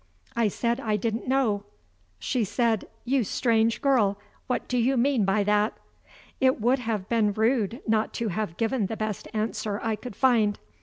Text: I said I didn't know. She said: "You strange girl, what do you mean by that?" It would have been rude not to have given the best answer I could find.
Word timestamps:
I 0.35 0.47
said 0.47 0.79
I 0.79 0.95
didn't 0.95 1.27
know. 1.27 1.63
She 2.17 2.43
said: 2.43 2.87
"You 3.05 3.23
strange 3.23 3.83
girl, 3.83 4.17
what 4.47 4.67
do 4.67 4.79
you 4.79 4.97
mean 4.97 5.25
by 5.25 5.43
that?" 5.43 5.77
It 6.39 6.59
would 6.59 6.79
have 6.79 7.07
been 7.07 7.33
rude 7.33 7.81
not 7.87 8.11
to 8.15 8.29
have 8.29 8.57
given 8.57 8.87
the 8.87 8.97
best 8.97 9.27
answer 9.31 9.79
I 9.83 9.95
could 9.95 10.15
find. 10.15 10.57